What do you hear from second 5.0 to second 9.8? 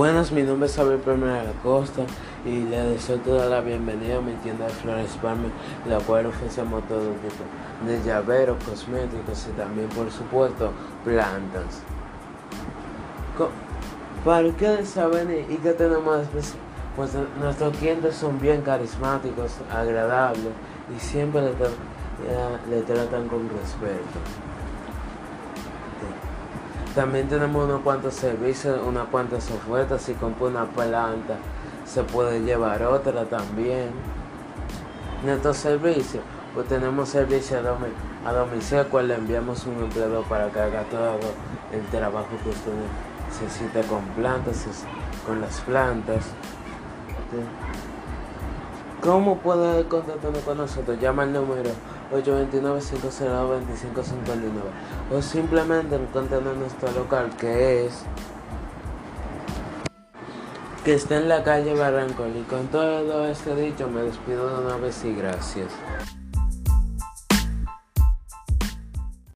Palmer, la cual ofrecemos todo tipo de llaveros, cosméticos y